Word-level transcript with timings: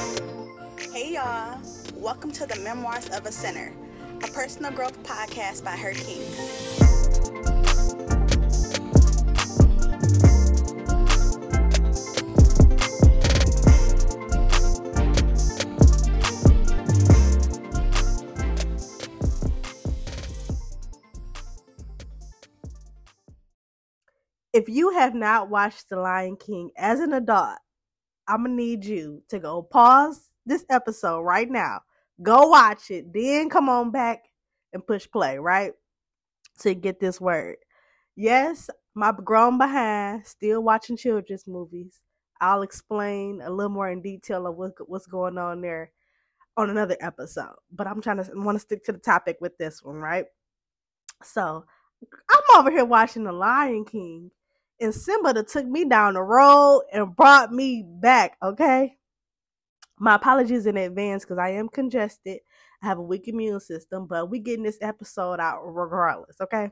Hey 0.00 1.12
y'all, 1.12 1.60
welcome 1.94 2.32
to 2.32 2.46
the 2.46 2.58
Memoirs 2.60 3.10
of 3.10 3.26
a 3.26 3.32
Sinner, 3.32 3.74
a 4.24 4.28
personal 4.28 4.72
growth 4.72 5.02
podcast 5.02 5.62
by 5.62 5.72
Her 5.72 5.92
King. 5.92 6.22
If 24.54 24.70
you 24.70 24.90
have 24.90 25.14
not 25.14 25.50
watched 25.50 25.90
The 25.90 25.96
Lion 25.96 26.36
King 26.36 26.70
as 26.76 27.00
an 27.00 27.12
adult, 27.12 27.58
I'm 28.30 28.44
gonna 28.44 28.54
need 28.54 28.84
you 28.84 29.22
to 29.28 29.40
go 29.40 29.62
pause 29.62 30.30
this 30.46 30.64
episode 30.70 31.22
right 31.22 31.50
now. 31.50 31.80
Go 32.22 32.48
watch 32.48 32.90
it, 32.90 33.12
then 33.12 33.50
come 33.50 33.68
on 33.68 33.90
back 33.90 34.26
and 34.72 34.86
push 34.86 35.08
play, 35.10 35.38
right? 35.38 35.72
To 36.60 36.74
get 36.74 37.00
this 37.00 37.20
word. 37.20 37.56
Yes, 38.14 38.70
my 38.94 39.12
grown 39.12 39.58
behind 39.58 40.26
still 40.26 40.62
watching 40.62 40.96
children's 40.96 41.46
movies. 41.46 42.00
I'll 42.40 42.62
explain 42.62 43.40
a 43.42 43.50
little 43.50 43.70
more 43.70 43.90
in 43.90 44.00
detail 44.00 44.46
of 44.46 44.56
what, 44.56 44.72
what's 44.86 45.06
going 45.06 45.36
on 45.36 45.60
there 45.60 45.90
on 46.56 46.70
another 46.70 46.96
episode. 47.00 47.56
But 47.72 47.86
I'm 47.86 48.00
trying 48.00 48.22
to 48.22 48.30
want 48.34 48.56
to 48.56 48.60
stick 48.60 48.84
to 48.84 48.92
the 48.92 48.98
topic 48.98 49.38
with 49.40 49.58
this 49.58 49.82
one, 49.82 49.96
right? 49.96 50.26
So 51.22 51.64
I'm 52.30 52.58
over 52.58 52.70
here 52.70 52.84
watching 52.84 53.24
The 53.24 53.32
Lion 53.32 53.84
King 53.84 54.30
and 54.80 54.94
Simba 54.94 55.32
that 55.34 55.48
took 55.48 55.66
me 55.66 55.84
down 55.84 56.14
the 56.14 56.22
road 56.22 56.82
and 56.92 57.14
brought 57.14 57.52
me 57.52 57.84
back, 57.86 58.36
okay? 58.42 58.96
My 59.98 60.14
apologies 60.14 60.66
in 60.66 60.76
advance 60.76 61.24
because 61.24 61.38
I 61.38 61.50
am 61.50 61.68
congested. 61.68 62.38
I 62.82 62.86
have 62.86 62.98
a 62.98 63.02
weak 63.02 63.28
immune 63.28 63.60
system, 63.60 64.06
but 64.06 64.30
we 64.30 64.38
getting 64.38 64.64
this 64.64 64.78
episode 64.80 65.38
out 65.38 65.60
regardless, 65.64 66.40
okay? 66.40 66.70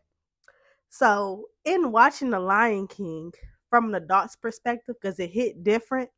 So, 0.88 1.46
in 1.64 1.92
watching 1.92 2.30
The 2.30 2.40
Lion 2.40 2.86
King 2.86 3.32
from 3.68 3.88
an 3.88 3.94
adult's 3.94 4.36
perspective, 4.36 4.96
because 5.00 5.20
it 5.20 5.30
hit 5.30 5.62
different, 5.62 6.08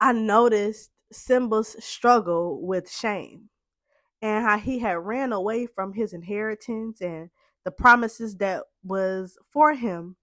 I 0.00 0.12
noticed 0.12 0.90
Simba's 1.10 1.76
struggle 1.84 2.64
with 2.64 2.90
shame 2.90 3.50
and 4.20 4.44
how 4.44 4.58
he 4.58 4.78
had 4.78 4.98
ran 4.98 5.32
away 5.32 5.66
from 5.66 5.92
his 5.92 6.12
inheritance 6.12 7.00
and 7.00 7.30
the 7.64 7.70
promises 7.70 8.36
that 8.36 8.64
was 8.84 9.36
for 9.50 9.74
him 9.74 10.16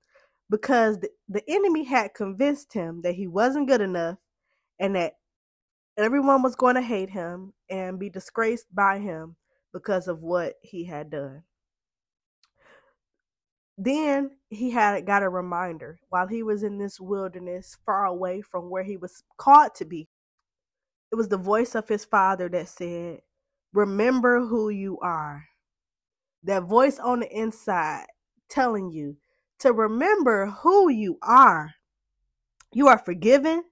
because 0.50 1.00
the, 1.00 1.10
the 1.28 1.44
enemy 1.48 1.84
had 1.84 2.14
convinced 2.14 2.74
him 2.74 3.02
that 3.04 3.16
he 3.16 3.28
wasn't 3.28 3.68
good 3.68 3.82
enough 3.82 4.18
and 4.80 4.96
that 4.96 5.14
everyone 5.98 6.42
was 6.42 6.56
going 6.56 6.76
to 6.76 6.82
hate 6.82 7.10
him 7.10 7.54
and 7.70 8.00
be 8.00 8.10
disgraced 8.10 8.74
by 8.74 9.00
him 9.00 9.36
because 9.74 10.08
of 10.08 10.22
what 10.22 10.56
he 10.62 10.86
had 10.86 11.10
done. 11.10 11.44
Then 13.78 14.32
he 14.50 14.72
had 14.72 15.06
got 15.06 15.24
a 15.24 15.30
reminder 15.30 16.00
while 16.10 16.28
he 16.28 16.44
was 16.44 16.64
in 16.64 16.78
this 16.80 17.00
wilderness 17.00 17.78
far 17.86 18.06
away 18.06 18.42
from 18.42 18.70
where 18.70 18.84
he 18.84 18.98
was 18.98 19.24
called 19.38 19.76
to 19.76 19.86
be. 19.86 20.10
It 21.12 21.16
was 21.16 21.30
the 21.30 21.38
voice 21.38 21.76
of 21.76 21.88
his 21.88 22.06
father 22.06 22.50
that 22.50 22.68
said, 22.68 23.22
Remember 23.74 24.46
who 24.46 24.70
you 24.70 25.00
are 25.00 25.49
that 26.44 26.64
voice 26.64 27.00
on 27.00 27.22
the 27.22 27.32
inside 27.32 28.06
telling 28.50 28.92
you 28.92 29.18
to 29.60 29.74
remember 29.74 30.48
who 30.48 30.90
you 30.90 31.18
are. 31.22 31.76
You 32.72 32.88
are 32.88 32.98
forgiven, 32.98 33.64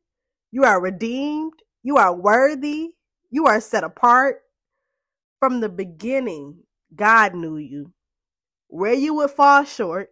you 0.52 0.64
are 0.64 0.82
redeemed, 0.82 1.54
you 1.84 1.98
are 1.98 2.14
worthy, 2.14 2.92
you 3.30 3.46
are 3.46 3.62
set 3.62 3.84
apart. 3.84 4.42
From 5.40 5.60
the 5.62 5.70
beginning, 5.70 6.64
God 6.96 7.36
knew 7.36 7.58
you, 7.58 7.94
where 8.68 8.94
you 8.94 9.14
would 9.16 9.30
fall 9.30 9.64
short, 9.64 10.10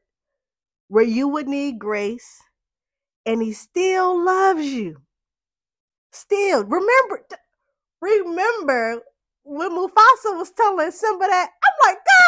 where 0.88 1.04
you 1.04 1.28
would 1.28 1.48
need 1.48 1.80
grace, 1.80 2.44
and 3.26 3.42
He 3.42 3.54
still 3.54 4.24
loves 4.24 4.66
you. 4.66 4.98
Still, 6.12 6.64
remember, 6.64 7.26
remember 8.00 9.02
when 9.44 9.72
Mufasa 9.72 10.38
was 10.38 10.52
telling 10.52 10.92
Simba 10.92 11.26
that, 11.26 11.50
I'm 11.64 11.90
like, 11.90 11.98
God, 11.98 12.25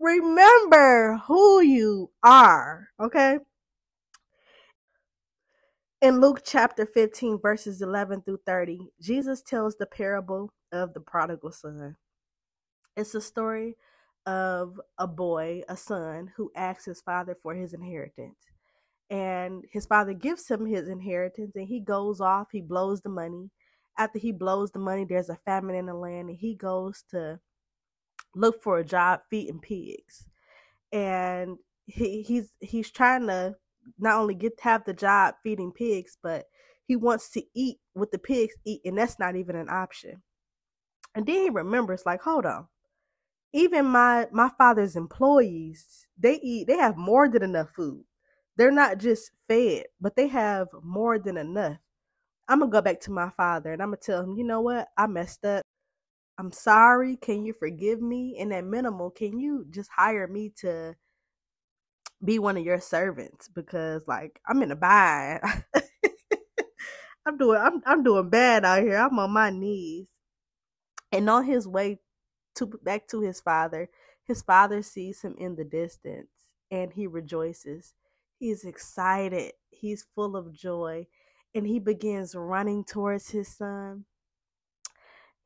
remember 0.00 1.20
who 1.26 1.60
you 1.60 2.10
are, 2.22 2.88
okay? 3.00 3.38
In 6.02 6.20
Luke 6.20 6.42
chapter 6.44 6.86
15, 6.86 7.40
verses 7.40 7.82
11 7.82 8.22
through 8.22 8.40
30, 8.46 8.92
Jesus 9.00 9.42
tells 9.42 9.76
the 9.76 9.86
parable 9.86 10.52
of 10.72 10.94
the 10.94 11.00
prodigal 11.00 11.52
son. 11.52 11.96
It's 12.96 13.14
a 13.14 13.20
story 13.20 13.76
of 14.26 14.80
a 14.98 15.06
boy, 15.06 15.62
a 15.68 15.76
son, 15.76 16.32
who 16.36 16.52
asks 16.54 16.84
his 16.84 17.00
father 17.00 17.36
for 17.42 17.54
his 17.54 17.72
inheritance. 17.72 18.36
And 19.08 19.64
his 19.72 19.86
father 19.86 20.12
gives 20.12 20.48
him 20.48 20.66
his 20.66 20.88
inheritance, 20.88 21.52
and 21.54 21.68
he 21.68 21.80
goes 21.80 22.20
off, 22.20 22.48
he 22.52 22.60
blows 22.60 23.00
the 23.00 23.08
money 23.08 23.50
after 23.98 24.18
he 24.18 24.32
blows 24.32 24.70
the 24.70 24.78
money, 24.78 25.04
there's 25.04 25.28
a 25.28 25.36
famine 25.36 25.74
in 25.74 25.86
the 25.86 25.94
land, 25.94 26.28
and 26.28 26.38
he 26.38 26.54
goes 26.54 27.02
to 27.10 27.40
look 28.36 28.62
for 28.62 28.78
a 28.78 28.84
job 28.84 29.20
feeding 29.30 29.60
pigs. 29.60 30.26
And 30.92 31.58
he, 31.86 32.22
he's 32.22 32.52
he's 32.60 32.90
trying 32.90 33.26
to 33.26 33.56
not 33.98 34.20
only 34.20 34.34
get 34.34 34.60
have 34.60 34.84
the 34.84 34.94
job 34.94 35.34
feeding 35.42 35.72
pigs, 35.72 36.16
but 36.22 36.46
he 36.86 36.96
wants 36.96 37.30
to 37.30 37.42
eat 37.54 37.78
what 37.94 38.12
the 38.12 38.18
pigs 38.18 38.54
eat, 38.64 38.82
and 38.84 38.98
that's 38.98 39.18
not 39.18 39.36
even 39.36 39.56
an 39.56 39.68
option. 39.68 40.22
And 41.14 41.26
then 41.26 41.42
he 41.42 41.50
remembers, 41.50 42.04
like, 42.06 42.22
hold 42.22 42.46
on, 42.46 42.68
even 43.52 43.86
my 43.86 44.28
my 44.32 44.50
father's 44.58 44.96
employees, 44.96 46.06
they 46.18 46.34
eat, 46.42 46.66
they 46.66 46.76
have 46.76 46.96
more 46.96 47.28
than 47.28 47.42
enough 47.42 47.70
food. 47.70 48.04
They're 48.56 48.70
not 48.70 48.98
just 48.98 49.32
fed, 49.48 49.86
but 50.00 50.16
they 50.16 50.28
have 50.28 50.68
more 50.82 51.18
than 51.18 51.36
enough. 51.36 51.78
I'm 52.48 52.60
gonna 52.60 52.70
go 52.70 52.80
back 52.82 53.00
to 53.02 53.10
my 53.12 53.30
father 53.36 53.72
and 53.72 53.82
I'm 53.82 53.88
gonna 53.88 53.98
tell 53.98 54.22
him, 54.22 54.36
you 54.36 54.44
know 54.44 54.60
what, 54.60 54.88
I 54.96 55.06
messed 55.06 55.44
up. 55.44 55.62
I'm 56.38 56.52
sorry. 56.52 57.16
Can 57.16 57.44
you 57.44 57.52
forgive 57.52 58.00
me? 58.02 58.36
And 58.38 58.52
at 58.52 58.64
minimal, 58.64 59.10
can 59.10 59.38
you 59.38 59.66
just 59.70 59.90
hire 59.96 60.26
me 60.26 60.52
to 60.60 60.96
be 62.24 62.38
one 62.38 62.56
of 62.56 62.64
your 62.64 62.80
servants? 62.80 63.48
Because 63.48 64.06
like 64.06 64.40
I'm 64.46 64.62
in 64.62 64.70
a 64.70 64.76
bind. 64.76 65.40
I'm 67.26 67.38
doing 67.38 67.58
I'm 67.60 67.82
I'm 67.86 68.02
doing 68.02 68.28
bad 68.28 68.64
out 68.64 68.82
here. 68.82 68.96
I'm 68.96 69.18
on 69.18 69.30
my 69.30 69.50
knees. 69.50 70.06
And 71.12 71.30
on 71.30 71.44
his 71.44 71.66
way 71.66 72.00
to 72.56 72.66
back 72.82 73.08
to 73.08 73.20
his 73.20 73.40
father, 73.40 73.88
his 74.24 74.42
father 74.42 74.82
sees 74.82 75.22
him 75.22 75.34
in 75.38 75.56
the 75.56 75.64
distance 75.64 76.28
and 76.70 76.92
he 76.92 77.06
rejoices. 77.06 77.94
He's 78.38 78.64
excited. 78.64 79.52
He's 79.70 80.06
full 80.14 80.36
of 80.36 80.52
joy 80.52 81.06
and 81.54 81.66
he 81.66 81.78
begins 81.78 82.34
running 82.34 82.84
towards 82.84 83.30
his 83.30 83.48
son 83.48 84.04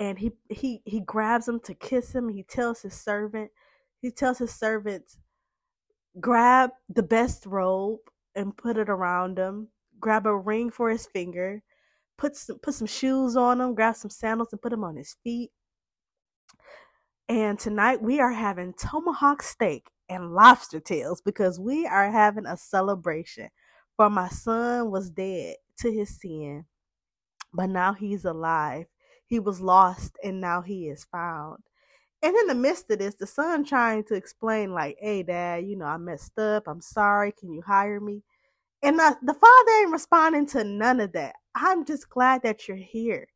and 0.00 0.19
he 0.19 0.33
he 0.50 0.83
he 0.87 1.00
grabs 1.00 1.49
him 1.49 1.61
to 1.62 1.75
kiss 1.75 2.15
him. 2.15 2.31
He 2.31 2.44
tells 2.44 2.83
his 2.83 2.94
servant 2.94 3.53
he 4.03 4.11
tells 4.11 4.38
his 4.38 4.55
servants 4.55 5.19
grab 6.21 6.71
the 6.88 7.03
best 7.03 7.47
robe 7.47 8.00
and 8.34 8.56
put 8.56 8.78
it 8.78 8.89
around 8.89 9.39
him. 9.39 9.69
Grab 10.00 10.27
a 10.27 10.37
ring 10.37 10.71
for 10.71 10.91
his 10.91 11.06
finger. 11.06 11.62
Put 12.19 12.37
some 12.37 12.59
put 12.60 12.75
some 12.75 12.89
shoes 12.89 13.37
on 13.37 13.60
him. 13.60 13.75
Grab 13.75 13.97
some 13.97 14.10
sandals 14.10 14.50
and 14.53 14.62
put 14.62 14.71
them 14.71 14.84
on 14.84 14.97
his 14.97 15.16
feet. 15.22 15.50
And 17.28 17.59
tonight 17.59 18.03
we 18.03 18.21
are 18.21 18.33
having 18.33 18.75
tomahawk 18.75 19.43
steak 19.43 19.89
and 20.09 20.33
lobster 20.34 20.81
tails 20.81 21.22
because 21.24 21.60
we 21.60 21.86
are 21.86 22.10
having 22.10 22.47
a 22.47 22.57
celebration. 22.57 23.51
For 23.97 24.10
my 24.10 24.28
son 24.28 24.91
was 24.91 25.10
dead 25.10 25.57
to 25.80 25.92
his 25.92 26.21
sin, 26.21 26.66
but 27.54 27.66
now 27.69 27.95
he's 27.95 28.24
alive. 28.24 28.86
He 29.30 29.41
was 29.41 29.62
lost 29.62 30.18
and 30.24 30.42
now 30.42 30.62
he 30.62 30.88
is 30.88 31.06
found. 31.06 31.60
And 32.22 32.36
in 32.36 32.48
the 32.48 32.56
midst 32.56 32.91
of 32.91 33.00
this, 33.00 33.16
the 33.16 33.27
son 33.27 33.65
trying 33.65 34.04
to 34.06 34.15
explain, 34.15 34.72
like, 34.72 34.98
hey, 35.00 35.22
dad, 35.24 35.66
you 35.66 35.77
know, 35.77 35.86
I 35.86 35.98
messed 35.98 36.38
up. 36.38 36.68
I'm 36.68 36.82
sorry. 36.82 37.32
Can 37.32 37.53
you 37.53 37.62
hire 37.62 38.00
me? 38.00 38.22
And 38.82 38.98
the, 38.98 39.18
the 39.22 39.34
father 39.34 39.72
ain't 39.82 39.92
responding 39.92 40.47
to 40.48 40.65
none 40.65 41.00
of 41.00 41.12
that. 41.15 41.36
I'm 41.56 41.86
just 41.86 42.10
glad 42.10 42.42
that 42.44 42.68
you're 42.68 42.78
here. 42.78 43.28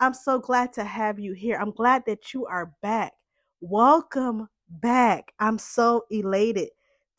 I'm 0.00 0.14
so 0.14 0.40
glad 0.40 0.74
to 0.74 0.84
have 0.84 1.20
you 1.20 1.34
here. 1.34 1.58
I'm 1.60 1.72
glad 1.72 2.04
that 2.06 2.34
you 2.34 2.46
are 2.46 2.74
back. 2.82 3.14
Welcome 3.60 4.48
back. 4.70 5.32
I'm 5.40 5.58
so 5.58 6.04
elated 6.10 6.70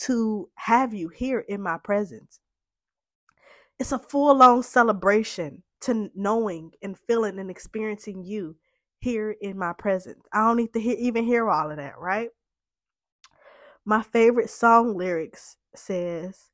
to 0.02 0.50
have 0.56 0.94
you 0.94 1.10
here 1.10 1.42
in 1.42 1.62
my 1.62 1.78
presence 1.78 2.40
it's 3.82 3.92
a 3.92 4.00
full 4.00 4.44
on 4.44 4.64
celebration 4.64 5.64
to 5.82 6.10
knowing 6.16 6.72
and 6.84 6.98
feeling 6.98 7.40
and 7.40 7.52
experiencing 7.52 8.24
you 8.26 8.58
here 9.00 9.36
in 9.42 9.58
my 9.58 9.74
presence. 9.74 10.22
I 10.34 10.48
don't 10.48 10.58
need 10.58 10.74
to 10.74 10.82
hear, 10.82 10.98
even 11.00 11.26
hear 11.26 11.50
all 11.50 11.72
of 11.72 11.78
that, 11.78 12.00
right? 12.00 12.30
My 13.86 14.04
favorite 14.04 14.50
song 14.50 14.98
lyrics 14.98 15.58
says, 15.76 16.52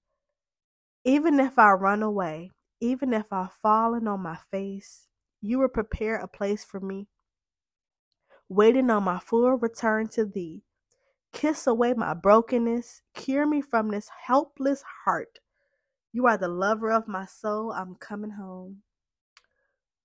Even 1.06 1.39
if 1.39 1.59
I 1.59 1.71
run 1.71 2.03
away 2.03 2.51
Even 2.81 3.13
if 3.13 3.33
I've 3.33 3.53
fallen 3.53 4.07
on 4.07 4.21
my 4.21 4.38
face, 4.51 5.07
you 5.41 5.59
will 5.59 5.69
prepare 5.69 6.18
a 6.18 6.27
place 6.27 6.63
for 6.63 6.80
me. 6.80 7.07
Waiting 8.50 8.89
on 8.91 9.03
my 9.03 9.19
full 9.19 9.51
return 9.53 10.09
to 10.09 10.25
thee. 10.25 10.63
Kiss 11.33 11.68
away 11.68 11.94
my 11.94 12.13
brokenness. 12.13 13.01
Cure 13.15 13.47
me 13.47 13.62
from 13.62 13.89
this 13.89 14.09
helpless 14.27 14.83
heart. 15.06 15.39
You 16.13 16.27
are 16.27 16.38
the 16.38 16.47
lover 16.50 16.91
of 16.91 17.07
my 17.07 17.25
soul. 17.25 17.71
I'm 17.73 17.95
coming 17.95 18.31
home. 18.31 18.83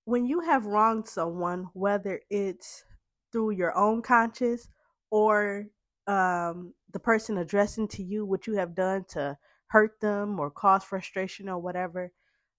When 0.05 0.25
you 0.25 0.41
have 0.41 0.65
wronged 0.65 1.07
someone, 1.07 1.69
whether 1.73 2.21
it's 2.29 2.83
through 3.31 3.51
your 3.51 3.75
own 3.77 4.01
conscience 4.01 4.67
or 5.09 5.67
um, 6.07 6.73
the 6.91 6.99
person 6.99 7.37
addressing 7.37 7.87
to 7.89 8.03
you 8.03 8.25
what 8.25 8.45
you 8.47 8.55
have 8.55 8.75
done 8.75 9.05
to 9.09 9.37
hurt 9.67 9.99
them 10.01 10.39
or 10.39 10.51
cause 10.51 10.83
frustration 10.83 11.47
or 11.49 11.57
whatever, 11.59 12.11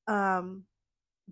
um, 0.08 0.64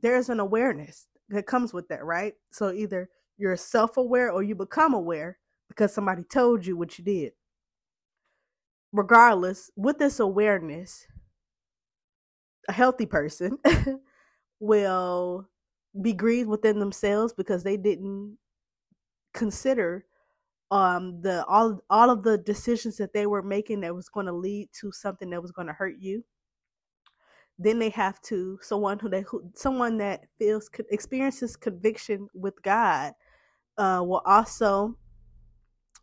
there's 0.01 0.29
an 0.29 0.41
awareness 0.41 1.07
that 1.29 1.47
comes 1.47 1.73
with 1.73 1.89
that, 1.89 2.05
right? 2.05 2.35
So 2.51 2.73
either 2.73 3.09
you're 3.39 3.57
self 3.57 3.97
aware 3.97 4.31
or 4.31 4.43
you 4.43 4.55
become 4.55 4.95
aware 4.95 5.39
because 5.69 5.93
somebody 5.93 6.23
told 6.23 6.67
you 6.67 6.77
what 6.77 6.99
you 6.99 7.05
did. 7.05 7.33
Regardless, 8.93 9.71
with 9.75 9.99
this 9.99 10.21
awareness, 10.21 11.07
a 12.69 12.73
healthy 12.73 13.07
person 13.07 13.59
will 14.61 15.49
be 16.01 16.13
grieved 16.13 16.49
within 16.49 16.79
themselves 16.79 17.33
because 17.33 17.63
they 17.63 17.77
didn't 17.77 18.39
consider 19.35 20.05
um 20.71 21.21
the 21.23 21.45
all 21.47 21.81
all 21.91 22.11
of 22.11 22.23
the 22.23 22.39
decisions 22.39 22.97
that 22.97 23.13
they 23.13 23.27
were 23.27 23.43
making 23.43 23.81
that 23.81 23.95
was 23.95 24.09
going 24.09 24.27
to 24.27 24.33
lead 24.33 24.69
to 24.73 24.91
something 24.93 25.31
that 25.31 25.43
was 25.43 25.53
going 25.53 25.67
to 25.67 25.73
hurt 25.73 25.97
you. 25.99 26.25
Then 27.59 27.79
they 27.79 27.91
have 27.91 28.21
to 28.23 28.59
someone 28.63 28.99
who 28.99 29.09
they 29.09 29.23
who, 29.23 29.51
someone 29.55 29.99
that 29.99 30.25
feels 30.39 30.71
experiences 30.91 31.57
conviction 31.57 32.29
with 32.35 32.61
god 32.63 33.13
uh 33.79 34.03
will 34.05 34.23
also 34.25 34.97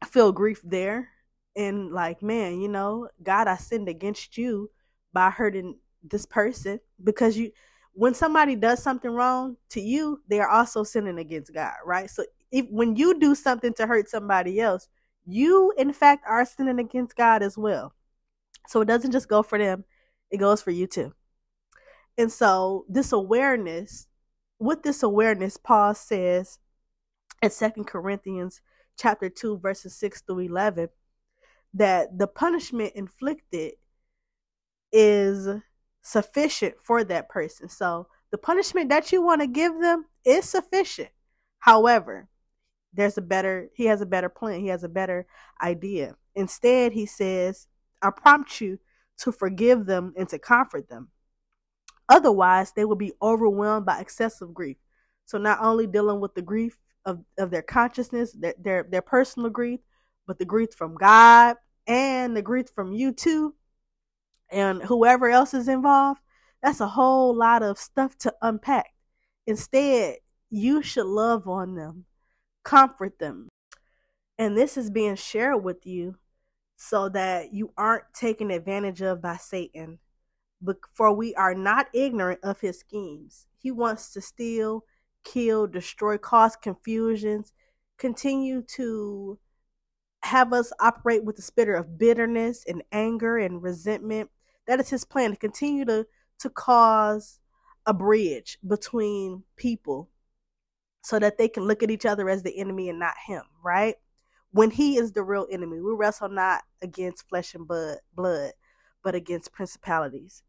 feel 0.05 0.31
grief 0.31 0.61
there 0.63 1.09
and 1.55 1.91
like 1.91 2.21
man 2.21 2.59
you 2.59 2.67
know 2.69 3.07
god 3.23 3.47
i 3.47 3.55
sinned 3.57 3.89
against 3.89 4.37
you 4.37 4.69
by 5.13 5.29
hurting 5.29 5.77
this 6.03 6.25
person 6.25 6.79
because 7.03 7.37
you 7.37 7.51
when 7.93 8.13
somebody 8.13 8.55
does 8.55 8.81
something 8.81 9.11
wrong 9.11 9.57
to 9.69 9.81
you 9.81 10.21
they 10.29 10.39
are 10.39 10.49
also 10.49 10.83
sinning 10.83 11.19
against 11.19 11.53
god 11.53 11.73
right 11.85 12.09
so 12.09 12.23
if 12.51 12.65
when 12.69 12.95
you 12.95 13.19
do 13.19 13.35
something 13.35 13.73
to 13.75 13.87
hurt 13.87 14.09
somebody 14.09 14.59
else, 14.59 14.87
you 15.25 15.73
in 15.77 15.93
fact 15.93 16.25
are 16.27 16.45
sinning 16.45 16.79
against 16.79 17.15
God 17.15 17.43
as 17.43 17.57
well. 17.57 17.93
So 18.67 18.81
it 18.81 18.85
doesn't 18.85 19.11
just 19.11 19.27
go 19.27 19.43
for 19.43 19.57
them, 19.57 19.85
it 20.31 20.37
goes 20.37 20.61
for 20.61 20.71
you 20.71 20.87
too. 20.87 21.13
And 22.17 22.31
so 22.31 22.85
this 22.89 23.11
awareness, 23.11 24.07
with 24.59 24.83
this 24.83 25.03
awareness, 25.03 25.57
Paul 25.57 25.93
says 25.93 26.59
in 27.41 27.49
Second 27.49 27.85
Corinthians 27.85 28.61
chapter 28.97 29.29
2, 29.29 29.59
verses 29.59 29.95
6 29.95 30.21
through 30.21 30.39
11, 30.39 30.89
that 31.73 32.17
the 32.17 32.27
punishment 32.27 32.93
inflicted 32.95 33.73
is 34.91 35.47
sufficient 36.01 36.75
for 36.81 37.03
that 37.03 37.29
person. 37.29 37.69
So 37.69 38.07
the 38.31 38.37
punishment 38.37 38.89
that 38.89 39.11
you 39.11 39.21
want 39.21 39.41
to 39.41 39.47
give 39.47 39.79
them 39.81 40.05
is 40.25 40.45
sufficient. 40.45 41.09
However, 41.59 42.29
there's 42.93 43.17
a 43.17 43.21
better 43.21 43.69
he 43.73 43.85
has 43.85 44.01
a 44.01 44.05
better 44.05 44.29
plan 44.29 44.59
he 44.59 44.67
has 44.67 44.83
a 44.83 44.89
better 44.89 45.25
idea 45.61 46.15
instead 46.35 46.91
he 46.91 47.05
says 47.05 47.67
i 48.01 48.09
prompt 48.09 48.59
you 48.61 48.79
to 49.17 49.31
forgive 49.31 49.85
them 49.85 50.13
and 50.17 50.29
to 50.29 50.39
comfort 50.39 50.89
them 50.89 51.09
otherwise 52.07 52.71
they 52.71 52.85
will 52.85 52.95
be 52.95 53.13
overwhelmed 53.21 53.85
by 53.85 53.99
excessive 53.99 54.53
grief 54.53 54.77
so 55.25 55.37
not 55.37 55.59
only 55.61 55.85
dealing 55.85 56.19
with 56.19 56.33
the 56.33 56.41
grief 56.41 56.79
of, 57.05 57.23
of 57.37 57.51
their 57.51 57.61
consciousness 57.61 58.31
their, 58.33 58.55
their 58.59 58.83
their 58.83 59.01
personal 59.01 59.49
grief 59.49 59.79
but 60.25 60.39
the 60.39 60.45
grief 60.45 60.73
from 60.73 60.95
god 60.95 61.55
and 61.87 62.35
the 62.35 62.41
grief 62.41 62.67
from 62.73 62.93
you 62.93 63.11
too 63.11 63.53
and 64.51 64.83
whoever 64.83 65.29
else 65.29 65.53
is 65.53 65.67
involved 65.67 66.21
that's 66.61 66.79
a 66.81 66.87
whole 66.87 67.33
lot 67.33 67.63
of 67.63 67.77
stuff 67.77 68.17
to 68.17 68.33
unpack 68.41 68.93
instead 69.47 70.17
you 70.49 70.81
should 70.81 71.05
love 71.05 71.47
on 71.47 71.75
them 71.75 72.05
comfort 72.69 73.17
them. 73.19 73.49
And 74.37 74.55
this 74.55 74.77
is 74.77 74.89
being 74.89 75.15
shared 75.15 75.63
with 75.63 75.85
you 75.85 76.15
so 76.77 77.09
that 77.09 77.53
you 77.53 77.73
aren't 77.77 78.13
taken 78.13 78.51
advantage 78.51 79.01
of 79.01 79.21
by 79.21 79.37
Satan. 79.37 79.99
For 80.93 81.11
we 81.11 81.33
are 81.35 81.55
not 81.55 81.87
ignorant 81.93 82.41
of 82.43 82.61
his 82.61 82.79
schemes. 82.79 83.47
He 83.57 83.71
wants 83.71 84.13
to 84.13 84.21
steal, 84.21 84.83
kill, 85.23 85.67
destroy, 85.67 86.17
cause 86.17 86.55
confusions, 86.55 87.53
continue 87.97 88.61
to 88.75 89.39
have 90.23 90.53
us 90.53 90.71
operate 90.79 91.23
with 91.23 91.37
the 91.37 91.41
spirit 91.41 91.79
of 91.79 91.97
bitterness 91.97 92.63
and 92.67 92.83
anger 92.91 93.37
and 93.37 93.63
resentment. 93.63 94.29
That 94.69 94.79
is 94.79 94.89
his 94.91 95.03
plan 95.03 95.31
to 95.31 95.35
continue 95.35 95.83
to, 95.85 96.05
to 96.41 96.49
cause 96.51 97.39
a 97.87 97.93
bridge 97.93 98.59
between 98.65 99.43
people 99.55 100.11
so 101.01 101.17
that 101.17 101.39
they 101.39 101.47
can 101.47 101.63
look 101.63 101.81
at 101.81 101.89
each 101.89 102.05
other 102.05 102.29
as 102.29 102.43
the 102.43 102.55
enemy 102.55 102.87
and 102.87 102.99
not 102.99 103.15
him, 103.25 103.41
right? 103.63 103.95
When 104.51 104.69
he 104.69 104.97
is 104.97 105.11
the 105.11 105.23
real 105.23 105.47
enemy. 105.49 105.81
We 105.81 105.91
wrestle 105.95 106.29
not 106.29 106.61
against 106.83 107.27
flesh 107.27 107.55
and 107.55 107.67
blood, 107.67 108.51
but 109.03 109.15
against 109.15 109.53
principalities. 109.53 110.43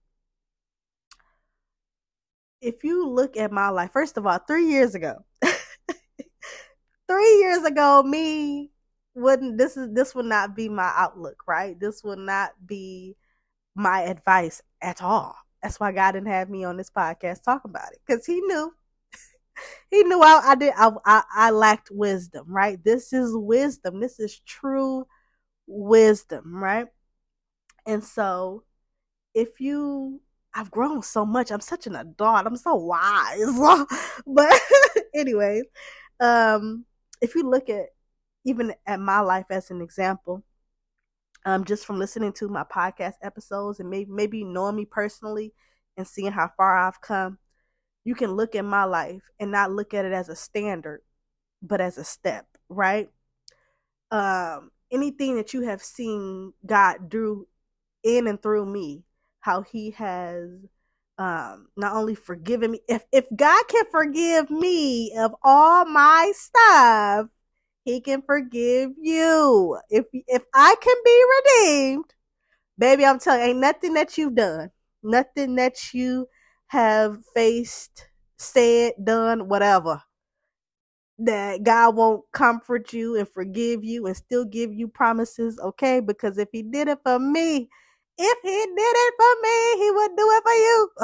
If 2.60 2.84
you 2.84 3.08
look 3.08 3.38
at 3.38 3.50
my 3.50 3.70
life, 3.70 3.90
first 3.90 4.18
of 4.18 4.26
all, 4.26 4.38
three 4.38 4.66
years 4.66 4.94
ago, 4.94 5.24
three 7.08 7.38
years 7.38 7.64
ago, 7.64 8.02
me 8.02 8.70
wouldn't 9.14 9.56
this 9.56 9.78
is 9.78 9.94
this 9.94 10.14
would 10.14 10.26
not 10.26 10.54
be 10.54 10.68
my 10.68 10.92
outlook, 10.94 11.44
right? 11.48 11.80
This 11.80 12.04
would 12.04 12.18
not 12.18 12.52
be 12.66 13.16
my 13.74 14.02
advice 14.02 14.62
at 14.82 15.02
all. 15.02 15.36
That's 15.62 15.78
why 15.78 15.92
God 15.92 16.12
didn't 16.12 16.28
have 16.28 16.48
me 16.48 16.64
on 16.64 16.76
this 16.76 16.90
podcast 16.90 17.42
talk 17.42 17.64
about 17.64 17.92
it 17.92 18.00
because 18.06 18.24
He 18.26 18.40
knew 18.40 18.72
he 19.90 20.02
knew 20.04 20.22
I, 20.22 20.42
I 20.44 20.54
did 20.54 20.72
I, 20.76 20.90
I, 21.04 21.22
I 21.34 21.50
lacked 21.50 21.90
wisdom, 21.90 22.46
right? 22.48 22.82
This 22.82 23.12
is 23.12 23.32
wisdom. 23.34 24.00
This 24.00 24.18
is 24.18 24.40
true 24.40 25.06
wisdom, 25.66 26.56
right? 26.56 26.86
And 27.86 28.02
so 28.04 28.64
if 29.34 29.60
you 29.60 30.20
I've 30.54 30.70
grown 30.70 31.02
so 31.02 31.24
much. 31.24 31.50
I'm 31.50 31.60
such 31.60 31.86
an 31.86 31.96
adult. 31.96 32.46
I'm 32.46 32.56
so 32.56 32.74
wise. 32.74 33.86
but 34.26 34.60
anyways, 35.14 35.64
um 36.18 36.84
if 37.20 37.34
you 37.34 37.48
look 37.48 37.68
at 37.68 37.86
even 38.44 38.74
at 38.86 39.00
my 39.00 39.20
life 39.20 39.46
as 39.50 39.70
an 39.70 39.80
example, 39.82 40.42
um 41.44 41.64
just 41.64 41.86
from 41.86 41.98
listening 41.98 42.32
to 42.34 42.48
my 42.48 42.64
podcast 42.64 43.14
episodes 43.22 43.80
and 43.80 43.88
maybe 43.90 44.10
maybe 44.10 44.44
knowing 44.44 44.76
me 44.76 44.84
personally 44.84 45.52
and 45.96 46.06
seeing 46.06 46.32
how 46.32 46.50
far 46.56 46.76
I've 46.76 47.00
come, 47.00 47.38
you 48.04 48.14
can 48.14 48.32
look 48.32 48.54
at 48.54 48.64
my 48.64 48.84
life 48.84 49.22
and 49.38 49.50
not 49.50 49.72
look 49.72 49.94
at 49.94 50.04
it 50.04 50.12
as 50.12 50.28
a 50.28 50.36
standard, 50.36 51.02
but 51.62 51.80
as 51.80 51.98
a 51.98 52.04
step, 52.04 52.46
right? 52.68 53.08
Um, 54.10 54.70
anything 54.90 55.36
that 55.36 55.54
you 55.54 55.62
have 55.62 55.82
seen 55.82 56.52
God 56.66 57.08
do 57.08 57.46
in 58.02 58.26
and 58.26 58.42
through 58.42 58.66
me, 58.66 59.04
how 59.40 59.62
He 59.62 59.92
has 59.92 60.48
um, 61.18 61.68
not 61.76 61.94
only 61.94 62.14
forgiven 62.14 62.72
me, 62.72 62.80
if 62.88 63.04
if 63.12 63.26
God 63.34 63.62
can 63.68 63.84
forgive 63.90 64.50
me 64.50 65.12
of 65.16 65.34
all 65.42 65.84
my 65.84 66.32
stuff, 66.34 67.26
He 67.90 68.00
can 68.00 68.22
forgive 68.22 68.92
you. 69.00 69.76
If 69.90 70.06
if 70.12 70.44
I 70.54 70.76
can 70.80 70.96
be 71.04 71.24
redeemed, 71.34 72.14
baby, 72.78 73.04
I'm 73.04 73.18
telling 73.18 73.40
you, 73.40 73.46
ain't 73.48 73.58
nothing 73.58 73.94
that 73.94 74.16
you've 74.16 74.36
done, 74.36 74.70
nothing 75.02 75.56
that 75.56 75.92
you 75.92 76.28
have 76.68 77.18
faced, 77.34 78.06
said, 78.38 78.92
done, 79.02 79.48
whatever, 79.48 80.02
that 81.18 81.64
God 81.64 81.96
won't 81.96 82.22
comfort 82.32 82.92
you 82.92 83.16
and 83.16 83.28
forgive 83.28 83.82
you 83.82 84.06
and 84.06 84.16
still 84.16 84.44
give 84.44 84.72
you 84.72 84.86
promises, 84.86 85.58
okay? 85.58 85.98
Because 85.98 86.38
if 86.38 86.48
He 86.52 86.62
did 86.62 86.86
it 86.86 87.00
for 87.04 87.18
me, 87.18 87.68
if 88.18 88.38
He 88.42 88.50
did 88.50 88.78
it 88.78 89.14
for 89.18 89.34
me, 89.42 89.84
He 89.84 89.90
would 89.90 90.16
do 90.16 90.30
it 90.30 90.42
for 90.44 90.52
you. 90.52 90.90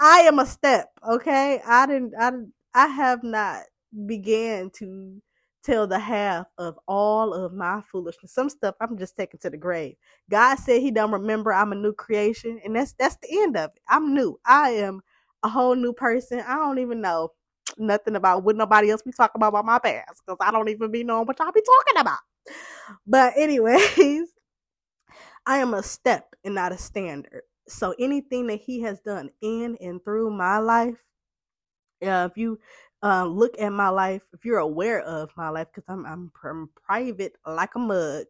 I 0.00 0.20
am 0.20 0.38
a 0.38 0.46
step, 0.46 0.92
okay? 1.08 1.60
I 1.66 1.86
didn't, 1.86 2.14
I, 2.16 2.30
I 2.74 2.86
have 2.86 3.24
not 3.24 3.64
began 4.06 4.70
to 4.70 5.22
tell 5.64 5.86
the 5.86 5.98
half 5.98 6.46
of 6.58 6.78
all 6.88 7.34
of 7.34 7.52
my 7.54 7.82
foolishness. 7.92 8.32
Some 8.32 8.50
stuff 8.50 8.76
I'm 8.80 8.98
just 8.98 9.16
taking 9.16 9.40
to 9.40 9.50
the 9.50 9.56
grave. 9.58 9.96
God 10.30 10.56
said 10.56 10.82
he 10.82 10.90
don't 10.90 11.12
remember 11.12 11.52
I'm 11.52 11.72
a 11.72 11.76
new 11.76 11.92
creation 11.94 12.60
and 12.64 12.76
that's 12.76 12.94
that's 12.94 13.16
the 13.22 13.28
end 13.42 13.56
of 13.56 13.70
it. 13.76 13.82
I'm 13.88 14.14
new. 14.14 14.38
I 14.46 14.70
am 14.72 15.02
a 15.44 15.48
whole 15.48 15.74
new 15.76 15.92
person. 15.92 16.40
I 16.46 16.56
don't 16.56 16.78
even 16.80 17.00
know 17.00 17.30
nothing 17.78 18.16
about 18.16 18.44
what 18.44 18.56
nobody 18.56 18.90
else 18.90 19.02
be 19.02 19.12
talking 19.12 19.38
about 19.40 19.48
about 19.48 19.66
my 19.66 19.78
past 19.80 20.22
because 20.26 20.38
I 20.40 20.50
don't 20.52 20.68
even 20.70 20.90
be 20.90 21.04
knowing 21.04 21.26
what 21.26 21.38
y'all 21.38 21.52
be 21.52 21.62
talking 21.62 22.00
about. 22.00 22.20
But 23.06 23.34
anyways, 23.36 24.28
I 25.46 25.58
am 25.58 25.74
a 25.74 25.82
step 25.82 26.34
and 26.44 26.54
not 26.54 26.72
a 26.72 26.78
standard. 26.78 27.42
So 27.68 27.94
anything 27.98 28.46
that 28.48 28.60
he 28.60 28.82
has 28.82 29.00
done 29.00 29.30
in 29.42 29.76
and 29.80 30.02
through 30.04 30.30
my 30.30 30.58
life, 30.58 30.96
uh, 32.02 32.28
if 32.30 32.36
you 32.36 32.58
uh, 33.04 33.26
look 33.26 33.54
at 33.60 33.70
my 33.70 33.90
life, 33.90 34.22
if 34.32 34.46
you're 34.46 34.58
aware 34.60 35.00
of 35.02 35.30
my 35.36 35.50
life, 35.50 35.68
because 35.74 35.84
I'm, 35.88 36.06
I'm 36.06 36.32
I'm 36.42 36.70
private 36.86 37.34
like 37.46 37.74
a 37.76 37.80
mug. 37.80 38.26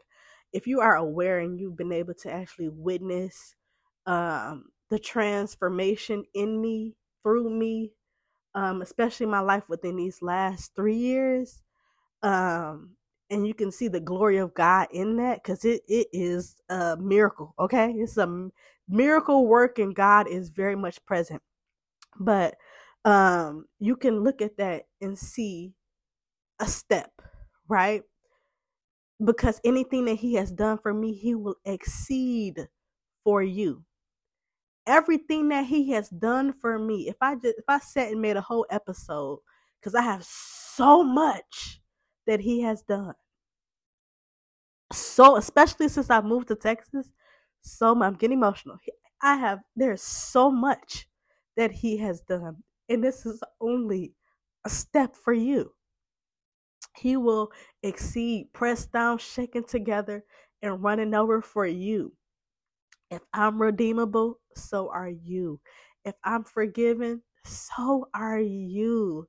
If 0.53 0.67
you 0.67 0.81
are 0.81 0.97
aware 0.97 1.41
and 1.41 1.61
you've 1.61 1.77
been 1.77 1.93
able 1.93 2.15
to 2.15 2.33
actually 2.33 2.71
witness 2.71 3.55
um, 4.07 4.67
the 4.91 4.99
transformation 4.99 6.25
in 6.35 6.61
me, 6.61 6.97
through 7.23 7.51
me, 7.51 7.93
um, 8.55 8.83
especially 8.83 9.27
my 9.27 9.41
life 9.41 9.65
within 9.69 9.97
these 9.97 10.23
last 10.23 10.73
three 10.77 10.97
years, 10.97 11.63
um, 12.23 12.97
and 13.31 13.47
you 13.47 13.55
can 13.55 13.73
see 13.73 13.89
the 13.89 14.01
glory 14.01 14.39
of 14.39 14.55
God 14.55 14.89
in 14.93 15.17
that 15.19 15.43
because 15.43 15.65
it, 15.65 15.83
it 15.89 16.09
is 16.13 16.57
a 16.69 16.97
miracle. 16.97 17.55
Okay, 17.61 17.93
it's 17.93 18.17
a 18.17 18.51
miracle 18.89 19.47
work, 19.47 19.79
and 19.79 19.95
God 19.95 20.29
is 20.29 20.51
very 20.51 20.77
much 20.77 21.05
present. 21.07 21.43
But 22.19 22.57
um, 23.05 23.67
you 23.79 23.97
can 23.97 24.21
look 24.21 24.41
at 24.41 24.57
that 24.57 24.87
and 25.01 25.19
see 25.19 25.73
a 26.61 26.67
step, 26.67 27.11
right? 27.69 28.03
Because 29.23 29.61
anything 29.65 30.07
that 30.07 30.17
He 30.17 30.35
has 30.35 30.51
done 30.51 30.79
for 30.79 30.93
me, 30.93 31.13
He 31.13 31.35
will 31.35 31.57
exceed 31.65 32.69
for 33.23 33.43
you. 33.43 33.85
Everything 34.87 35.49
that 35.49 35.67
He 35.67 35.91
has 35.93 36.09
done 36.09 36.53
for 36.53 36.79
me. 36.79 37.09
If 37.09 37.17
I 37.21 37.35
just 37.35 37.59
if 37.59 37.65
I 37.69 37.79
sat 37.79 38.13
and 38.13 38.21
made 38.21 38.37
a 38.37 38.41
whole 38.43 38.67
episode, 38.71 39.41
because 39.81 39.95
I 39.95 40.03
have 40.03 40.25
so 40.25 41.03
much 41.03 41.81
that 42.27 42.41
He 42.41 42.63
has 42.63 42.83
done. 42.83 43.15
So 44.93 45.37
especially 45.37 45.89
since 45.89 46.11
I 46.11 46.21
moved 46.21 46.49
to 46.49 46.55
Texas, 46.57 47.11
so 47.61 48.01
I'm 48.03 48.15
getting 48.15 48.39
emotional. 48.39 48.79
I 49.23 49.37
have 49.37 49.61
there's 49.77 50.03
so 50.03 50.51
much 50.51 51.09
that 51.57 51.71
He 51.71 51.99
has 51.99 52.21
done 52.21 52.63
and 52.89 53.05
this 53.05 53.27
is 53.27 53.43
only 53.61 54.15
a 54.65 54.71
step 54.71 55.17
for 55.17 55.33
you. 55.33 55.73
He 56.97 57.17
will 57.17 57.51
exceed, 57.83 58.53
pressed 58.53 58.93
down, 58.93 59.19
shaken 59.19 59.65
together, 59.65 60.25
and 60.63 60.83
running 60.83 61.15
over 61.15 61.43
for 61.43 61.67
you. 61.67 62.15
If 63.11 63.23
I'm 63.33 63.63
redeemable, 63.63 64.41
so 64.57 64.91
are 64.91 65.11
you. 65.11 65.61
If 66.05 66.15
I'm 66.25 66.45
forgiven, 66.45 67.23
so 67.47 68.09
are 68.15 68.41
you. 68.41 69.29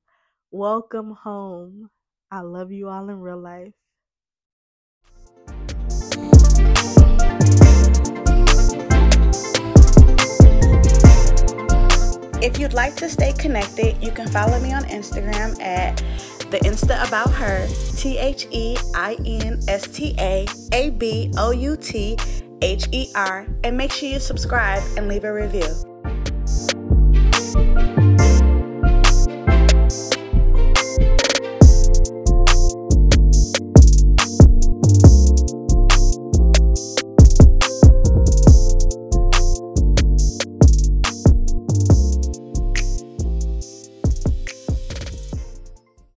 Welcome 0.52 1.12
home. 1.14 1.90
I 2.32 2.42
love 2.42 2.72
you 2.74 2.90
all 2.90 3.10
in 3.10 3.20
real 3.22 3.42
life. 3.42 3.74
If 12.46 12.60
you'd 12.60 12.74
like 12.74 12.96
to 12.98 13.10
stay 13.10 13.34
connected, 13.34 13.98
you 14.04 14.12
can 14.12 14.28
follow 14.28 14.60
me 14.60 14.72
on 14.72 14.84
Instagram 14.84 15.60
at 15.60 15.98
the 16.52 16.60
Insta 16.60 17.04
About 17.08 17.32
Her, 17.32 17.68
T 17.98 18.20
H 18.20 18.46
E 18.52 18.78
I 18.94 19.18
N 19.25 19.60
S 19.68 19.88
T 19.88 20.16
A 20.20 20.46
A 20.72 20.92
B 20.92 21.32
O 21.40 21.50
U 21.50 21.75
T 21.75 22.16
H 22.62 22.88
E 22.92 23.10
R, 23.16 23.48
and 23.64 23.75
make 23.75 23.92
sure 23.92 24.10
you 24.10 24.20
subscribe 24.20 24.84
and 24.96 25.08
leave 25.08 25.24
a 25.24 25.34
review. 25.34 25.95